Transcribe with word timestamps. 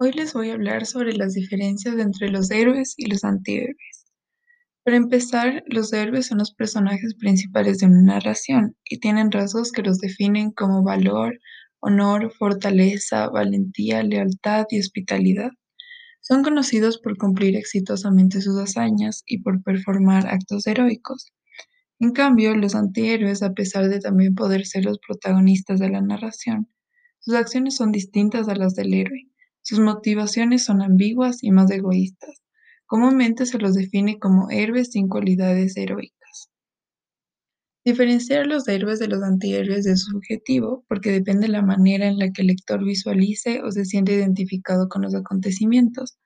Hoy 0.00 0.12
les 0.12 0.32
voy 0.32 0.50
a 0.50 0.54
hablar 0.54 0.86
sobre 0.86 1.12
las 1.12 1.34
diferencias 1.34 1.98
entre 1.98 2.28
los 2.28 2.52
héroes 2.52 2.94
y 2.96 3.06
los 3.06 3.24
antihéroes. 3.24 4.06
Para 4.84 4.96
empezar, 4.96 5.64
los 5.66 5.92
héroes 5.92 6.26
son 6.28 6.38
los 6.38 6.54
personajes 6.54 7.16
principales 7.16 7.78
de 7.78 7.86
una 7.86 8.02
narración 8.02 8.76
y 8.84 9.00
tienen 9.00 9.32
rasgos 9.32 9.72
que 9.72 9.82
los 9.82 9.98
definen 9.98 10.52
como 10.52 10.84
valor, 10.84 11.40
honor, 11.80 12.32
fortaleza, 12.32 13.28
valentía, 13.28 14.04
lealtad 14.04 14.66
y 14.70 14.78
hospitalidad. 14.78 15.50
Son 16.20 16.44
conocidos 16.44 16.98
por 16.98 17.16
cumplir 17.16 17.56
exitosamente 17.56 18.40
sus 18.40 18.56
hazañas 18.56 19.24
y 19.26 19.42
por 19.42 19.64
performar 19.64 20.28
actos 20.28 20.68
heroicos. 20.68 21.32
En 21.98 22.12
cambio, 22.12 22.54
los 22.54 22.76
antihéroes, 22.76 23.42
a 23.42 23.52
pesar 23.52 23.88
de 23.88 23.98
también 23.98 24.36
poder 24.36 24.64
ser 24.64 24.84
los 24.84 25.00
protagonistas 25.00 25.80
de 25.80 25.90
la 25.90 26.02
narración, 26.02 26.68
sus 27.18 27.34
acciones 27.34 27.74
son 27.74 27.90
distintas 27.90 28.48
a 28.48 28.54
las 28.54 28.76
del 28.76 28.94
héroe. 28.94 29.28
Sus 29.68 29.80
motivaciones 29.80 30.64
son 30.64 30.80
ambiguas 30.80 31.44
y 31.44 31.50
más 31.50 31.70
egoístas. 31.70 32.40
Comúnmente 32.86 33.44
se 33.44 33.58
los 33.58 33.74
define 33.74 34.18
como 34.18 34.48
héroes 34.48 34.92
sin 34.92 35.08
cualidades 35.08 35.76
heroicas. 35.76 36.48
Diferenciar 37.84 38.46
los 38.46 38.66
héroes 38.66 38.98
de 38.98 39.08
los 39.08 39.22
antihéroes 39.22 39.84
es 39.84 40.04
subjetivo 40.04 40.86
porque 40.88 41.12
depende 41.12 41.48
de 41.48 41.52
la 41.52 41.60
manera 41.60 42.06
en 42.06 42.18
la 42.18 42.30
que 42.30 42.40
el 42.40 42.46
lector 42.46 42.82
visualice 42.82 43.60
o 43.60 43.70
se 43.70 43.84
siente 43.84 44.14
identificado 44.14 44.88
con 44.88 45.02
los 45.02 45.14
acontecimientos. 45.14 46.16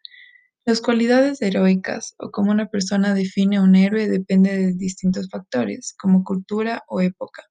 Las 0.65 0.81
cualidades 0.81 1.43
heroicas 1.43 2.15
o 2.19 2.31
cómo 2.31 2.53
una 2.53 2.67
persona 2.67 3.13
define 3.13 3.57
a 3.57 3.63
un 3.63 3.75
héroe 3.75 4.07
depende 4.07 4.57
de 4.57 4.73
distintos 4.75 5.29
factores, 5.29 5.97
como 6.01 6.23
cultura 6.23 6.85
o 6.87 7.01
época. 7.01 7.43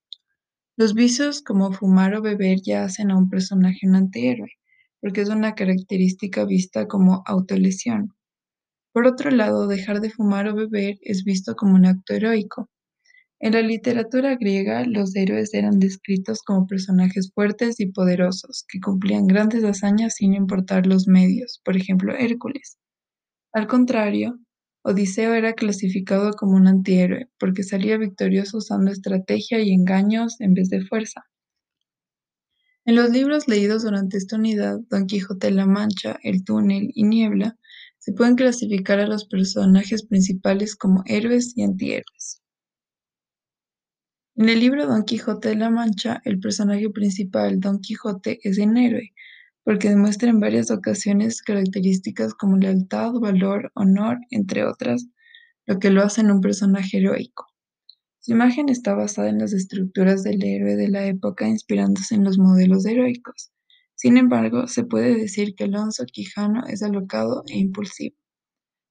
Los 0.77 0.93
vicios 0.93 1.41
como 1.41 1.73
fumar 1.73 2.15
o 2.15 2.21
beber 2.21 2.61
ya 2.61 2.85
hacen 2.85 3.11
a 3.11 3.17
un 3.17 3.29
personaje 3.29 3.85
un 3.85 3.95
antihéroe, 3.95 4.53
porque 5.01 5.21
es 5.21 5.29
una 5.29 5.55
característica 5.55 6.45
vista 6.45 6.87
como 6.87 7.23
autolesión. 7.25 8.13
Por 8.93 9.07
otro 9.07 9.31
lado, 9.31 9.67
dejar 9.67 10.01
de 10.01 10.11
fumar 10.11 10.47
o 10.47 10.55
beber 10.55 10.97
es 11.01 11.23
visto 11.23 11.55
como 11.55 11.75
un 11.75 11.85
acto 11.85 12.13
heroico. 12.13 12.69
En 13.39 13.53
la 13.53 13.61
literatura 13.61 14.35
griega, 14.35 14.85
los 14.85 15.15
héroes 15.15 15.53
eran 15.55 15.79
descritos 15.79 16.43
como 16.43 16.67
personajes 16.67 17.31
fuertes 17.33 17.79
y 17.79 17.87
poderosos, 17.91 18.65
que 18.69 18.79
cumplían 18.79 19.25
grandes 19.25 19.63
hazañas 19.63 20.13
sin 20.15 20.35
importar 20.35 20.85
los 20.85 21.07
medios, 21.07 21.59
por 21.65 21.75
ejemplo, 21.75 22.15
Hércules. 22.15 22.77
Al 23.53 23.67
contrario, 23.67 24.37
Odiseo 24.83 25.33
era 25.33 25.53
clasificado 25.53 26.33
como 26.33 26.55
un 26.55 26.67
antihéroe, 26.67 27.29
porque 27.39 27.63
salía 27.63 27.97
victorioso 27.97 28.57
usando 28.57 28.91
estrategia 28.91 29.59
y 29.59 29.71
engaños 29.71 30.39
en 30.39 30.53
vez 30.53 30.69
de 30.69 30.81
fuerza. 30.85 31.23
En 32.91 32.97
los 32.97 33.09
libros 33.09 33.47
leídos 33.47 33.83
durante 33.83 34.17
esta 34.17 34.35
unidad, 34.35 34.81
Don 34.89 35.07
Quijote 35.07 35.47
de 35.47 35.53
la 35.53 35.65
Mancha, 35.65 36.19
El 36.23 36.43
túnel 36.43 36.91
y 36.93 37.03
Niebla, 37.03 37.57
se 37.99 38.11
pueden 38.11 38.35
clasificar 38.35 38.99
a 38.99 39.07
los 39.07 39.23
personajes 39.23 40.03
principales 40.03 40.75
como 40.75 41.01
héroes 41.05 41.53
y 41.55 41.63
antihéroes. 41.63 42.41
En 44.35 44.49
el 44.49 44.59
libro 44.59 44.87
Don 44.87 45.05
Quijote 45.05 45.47
de 45.47 45.55
la 45.55 45.69
Mancha, 45.69 46.21
el 46.25 46.41
personaje 46.41 46.89
principal, 46.89 47.61
Don 47.61 47.79
Quijote, 47.79 48.41
es 48.43 48.59
un 48.59 48.75
héroe, 48.75 49.13
porque 49.63 49.87
demuestra 49.87 50.29
en 50.29 50.41
varias 50.41 50.69
ocasiones 50.69 51.41
características 51.41 52.33
como 52.33 52.57
lealtad, 52.57 53.13
valor, 53.13 53.71
honor, 53.73 54.17
entre 54.31 54.65
otras, 54.65 55.07
lo 55.65 55.79
que 55.79 55.91
lo 55.91 56.03
hace 56.03 56.19
en 56.19 56.31
un 56.31 56.41
personaje 56.41 56.97
heroico. 56.97 57.50
Su 58.23 58.33
imagen 58.33 58.69
está 58.69 58.93
basada 58.93 59.29
en 59.29 59.39
las 59.39 59.51
estructuras 59.51 60.21
del 60.21 60.43
héroe 60.43 60.75
de 60.75 60.89
la 60.89 61.07
época 61.07 61.47
inspirándose 61.47 62.13
en 62.13 62.23
los 62.23 62.37
modelos 62.37 62.85
heroicos. 62.85 63.51
Sin 63.95 64.15
embargo, 64.15 64.67
se 64.67 64.83
puede 64.83 65.15
decir 65.15 65.55
que 65.55 65.63
Alonso 65.63 66.05
Quijano 66.05 66.67
es 66.67 66.83
alocado 66.83 67.43
e 67.47 67.57
impulsivo. 67.57 68.15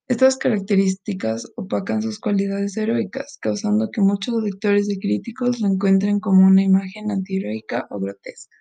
Estas 0.09 0.37
características 0.37 1.47
opacan 1.55 2.03
sus 2.03 2.19
cualidades 2.19 2.77
heroicas, 2.77 3.39
causando 3.41 3.93
que 3.93 4.01
muchos 4.01 4.43
lectores 4.43 4.91
y 4.91 4.99
críticos 4.99 5.61
lo 5.61 5.69
encuentren 5.69 6.19
como 6.19 6.45
una 6.45 6.65
imagen 6.65 7.13
antiheroica 7.13 7.87
o 7.91 8.01
grotesca. 8.01 8.57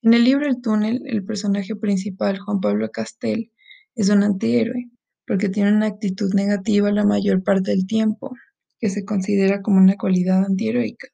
En 0.00 0.14
el 0.14 0.24
libro 0.24 0.46
El 0.46 0.62
túnel, 0.62 1.02
el 1.04 1.22
personaje 1.22 1.76
principal, 1.76 2.38
Juan 2.38 2.60
Pablo 2.60 2.90
Castel, 2.90 3.52
es 3.94 4.08
un 4.08 4.22
antihéroe, 4.22 4.90
porque 5.26 5.50
tiene 5.50 5.74
una 5.74 5.88
actitud 5.88 6.32
negativa 6.32 6.90
la 6.90 7.04
mayor 7.04 7.42
parte 7.42 7.72
del 7.72 7.86
tiempo, 7.86 8.34
que 8.82 8.90
se 8.90 9.04
considera 9.04 9.62
como 9.62 9.78
una 9.78 9.96
cualidad 9.96 10.44
antiheroica. 10.44 11.06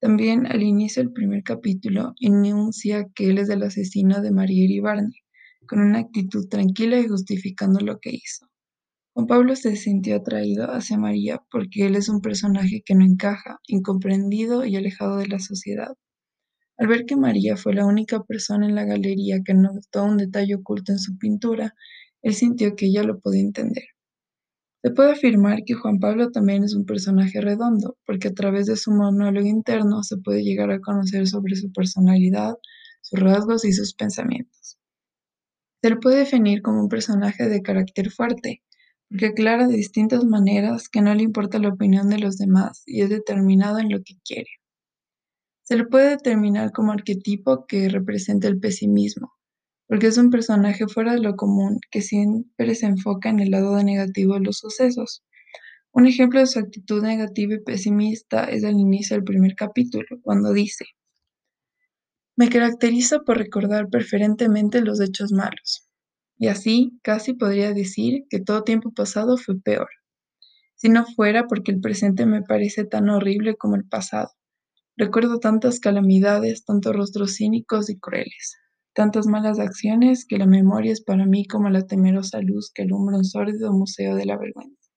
También 0.00 0.46
al 0.48 0.64
inicio 0.64 1.00
del 1.00 1.12
primer 1.12 1.44
capítulo 1.44 2.12
enuncia 2.20 3.06
que 3.14 3.30
él 3.30 3.38
es 3.38 3.48
el 3.50 3.62
asesino 3.62 4.20
de 4.20 4.32
María 4.32 4.64
Iribarne, 4.64 5.14
con 5.68 5.78
una 5.78 6.00
actitud 6.00 6.48
tranquila 6.48 6.98
y 6.98 7.06
justificando 7.06 7.78
lo 7.78 8.00
que 8.00 8.10
hizo. 8.10 8.48
Juan 9.14 9.28
Pablo 9.28 9.54
se 9.54 9.76
sintió 9.76 10.16
atraído 10.16 10.72
hacia 10.72 10.98
María 10.98 11.40
porque 11.52 11.86
él 11.86 11.94
es 11.94 12.08
un 12.08 12.20
personaje 12.20 12.82
que 12.84 12.96
no 12.96 13.04
encaja, 13.04 13.60
incomprendido 13.68 14.64
y 14.64 14.74
alejado 14.74 15.18
de 15.18 15.28
la 15.28 15.38
sociedad. 15.38 15.94
Al 16.78 16.88
ver 16.88 17.04
que 17.04 17.14
María 17.14 17.56
fue 17.56 17.74
la 17.74 17.86
única 17.86 18.24
persona 18.24 18.66
en 18.66 18.74
la 18.74 18.84
galería 18.84 19.38
que 19.44 19.54
notó 19.54 20.02
un 20.02 20.16
detalle 20.16 20.56
oculto 20.56 20.90
en 20.90 20.98
su 20.98 21.16
pintura, 21.16 21.74
él 22.22 22.34
sintió 22.34 22.74
que 22.74 22.86
ella 22.86 23.04
lo 23.04 23.20
podía 23.20 23.42
entender. 23.42 23.84
Se 24.82 24.90
puede 24.92 25.12
afirmar 25.12 25.64
que 25.64 25.74
Juan 25.74 25.98
Pablo 25.98 26.30
también 26.30 26.62
es 26.62 26.74
un 26.74 26.84
personaje 26.84 27.40
redondo, 27.40 27.96
porque 28.06 28.28
a 28.28 28.34
través 28.34 28.66
de 28.66 28.76
su 28.76 28.92
monólogo 28.92 29.46
interno 29.46 30.04
se 30.04 30.18
puede 30.18 30.44
llegar 30.44 30.70
a 30.70 30.80
conocer 30.80 31.26
sobre 31.26 31.56
su 31.56 31.72
personalidad, 31.72 32.54
sus 33.02 33.18
rasgos 33.18 33.64
y 33.64 33.72
sus 33.72 33.94
pensamientos. 33.94 34.78
Se 35.82 35.90
le 35.90 35.96
puede 35.96 36.18
definir 36.18 36.62
como 36.62 36.80
un 36.80 36.88
personaje 36.88 37.48
de 37.48 37.60
carácter 37.60 38.10
fuerte, 38.10 38.62
porque 39.08 39.26
aclara 39.26 39.66
de 39.66 39.76
distintas 39.76 40.24
maneras 40.24 40.88
que 40.88 41.02
no 41.02 41.14
le 41.14 41.24
importa 41.24 41.58
la 41.58 41.70
opinión 41.70 42.08
de 42.08 42.18
los 42.18 42.36
demás 42.38 42.82
y 42.86 43.02
es 43.02 43.10
determinado 43.10 43.78
en 43.78 43.90
lo 43.90 43.98
que 44.02 44.14
quiere. 44.24 44.50
Se 45.64 45.76
le 45.76 45.86
puede 45.86 46.10
determinar 46.10 46.72
como 46.72 46.92
arquetipo 46.92 47.66
que 47.66 47.88
representa 47.88 48.48
el 48.48 48.60
pesimismo, 48.60 49.32
porque 49.88 50.08
es 50.08 50.18
un 50.18 50.30
personaje 50.30 50.86
fuera 50.86 51.14
de 51.14 51.20
lo 51.20 51.34
común 51.34 51.80
que 51.90 52.02
siempre 52.02 52.74
se 52.74 52.86
enfoca 52.86 53.30
en 53.30 53.40
el 53.40 53.50
lado 53.50 53.82
negativo 53.82 54.34
de 54.34 54.40
los 54.40 54.58
sucesos. 54.58 55.24
Un 55.92 56.06
ejemplo 56.06 56.40
de 56.40 56.46
su 56.46 56.58
actitud 56.58 57.02
negativa 57.02 57.54
y 57.54 57.64
pesimista 57.64 58.44
es 58.44 58.64
al 58.64 58.78
inicio 58.78 59.16
del 59.16 59.24
primer 59.24 59.54
capítulo, 59.54 60.06
cuando 60.20 60.52
dice, 60.52 60.84
me 62.36 62.50
caracteriza 62.50 63.20
por 63.20 63.38
recordar 63.38 63.88
preferentemente 63.88 64.82
los 64.82 65.00
hechos 65.00 65.32
malos, 65.32 65.88
y 66.36 66.48
así 66.48 67.00
casi 67.02 67.32
podría 67.32 67.72
decir 67.72 68.24
que 68.28 68.40
todo 68.40 68.62
tiempo 68.62 68.92
pasado 68.92 69.38
fue 69.38 69.58
peor, 69.58 69.88
si 70.76 70.90
no 70.90 71.06
fuera 71.06 71.48
porque 71.48 71.72
el 71.72 71.80
presente 71.80 72.26
me 72.26 72.42
parece 72.42 72.84
tan 72.84 73.08
horrible 73.08 73.56
como 73.56 73.74
el 73.74 73.88
pasado. 73.88 74.30
Recuerdo 74.96 75.38
tantas 75.38 75.80
calamidades, 75.80 76.64
tantos 76.64 76.94
rostros 76.94 77.36
cínicos 77.36 77.88
y 77.88 77.98
crueles 77.98 78.58
tantas 78.98 79.28
malas 79.28 79.60
acciones 79.60 80.26
que 80.26 80.38
la 80.38 80.46
memoria 80.46 80.90
es 80.90 81.00
para 81.00 81.24
mí 81.24 81.46
como 81.46 81.70
la 81.70 81.86
temerosa 81.86 82.40
luz 82.40 82.72
que 82.74 82.82
alumbra 82.82 83.16
un 83.16 83.24
sórdido 83.24 83.72
museo 83.72 84.16
de 84.16 84.26
la 84.26 84.36
vergüenza. 84.36 84.90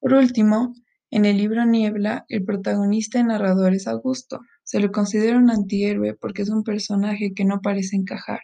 Por 0.00 0.14
último, 0.14 0.74
en 1.12 1.24
el 1.24 1.36
libro 1.36 1.64
Niebla, 1.64 2.24
el 2.28 2.44
protagonista 2.44 3.20
y 3.20 3.22
narrador 3.22 3.74
es 3.74 3.86
Augusto. 3.86 4.40
Se 4.64 4.80
lo 4.80 4.90
considera 4.90 5.38
un 5.38 5.52
antihéroe 5.52 6.14
porque 6.14 6.42
es 6.42 6.48
un 6.48 6.64
personaje 6.64 7.32
que 7.32 7.44
no 7.44 7.60
parece 7.60 7.94
encajar, 7.94 8.40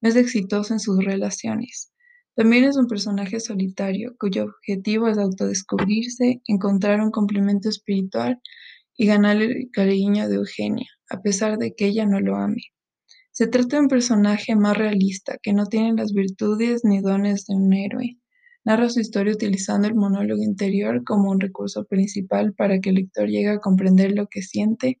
no 0.00 0.08
es 0.08 0.16
exitoso 0.16 0.74
en 0.74 0.80
sus 0.80 0.98
relaciones. 1.04 1.92
También 2.34 2.64
es 2.64 2.76
un 2.76 2.88
personaje 2.88 3.38
solitario, 3.38 4.16
cuyo 4.18 4.46
objetivo 4.46 5.06
es 5.06 5.18
autodescubrirse, 5.18 6.42
encontrar 6.48 7.00
un 7.00 7.12
complemento 7.12 7.68
espiritual 7.68 8.40
y 8.96 9.06
ganar 9.06 9.36
el 9.36 9.70
cariño 9.72 10.28
de 10.28 10.34
Eugenia, 10.34 10.88
a 11.08 11.22
pesar 11.22 11.56
de 11.58 11.72
que 11.76 11.86
ella 11.86 12.04
no 12.04 12.18
lo 12.18 12.34
ame. 12.34 12.62
Se 13.38 13.46
trata 13.48 13.76
de 13.76 13.82
un 13.82 13.88
personaje 13.88 14.56
más 14.56 14.78
realista, 14.78 15.36
que 15.42 15.52
no 15.52 15.66
tiene 15.66 15.92
las 15.92 16.14
virtudes 16.14 16.84
ni 16.84 17.02
dones 17.02 17.44
de 17.44 17.54
un 17.54 17.70
héroe. 17.74 18.16
Narra 18.64 18.88
su 18.88 19.00
historia 19.00 19.34
utilizando 19.34 19.86
el 19.86 19.94
monólogo 19.94 20.42
interior 20.42 21.04
como 21.04 21.30
un 21.30 21.38
recurso 21.38 21.84
principal 21.84 22.54
para 22.54 22.80
que 22.80 22.88
el 22.88 22.94
lector 22.94 23.28
llegue 23.28 23.50
a 23.50 23.58
comprender 23.58 24.12
lo 24.12 24.26
que 24.28 24.40
siente. 24.40 25.00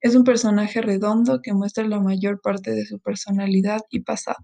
Es 0.00 0.14
un 0.14 0.24
personaje 0.24 0.80
redondo 0.80 1.42
que 1.42 1.52
muestra 1.52 1.86
la 1.86 2.00
mayor 2.00 2.40
parte 2.40 2.70
de 2.70 2.86
su 2.86 2.98
personalidad 2.98 3.82
y 3.90 4.00
pasado. 4.00 4.38